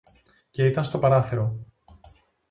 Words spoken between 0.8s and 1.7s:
στο παράθυρο